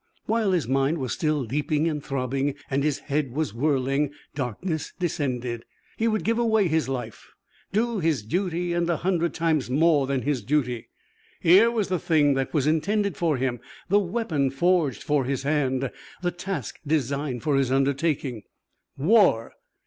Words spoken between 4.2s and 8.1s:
darkness descended. He would give away his life, do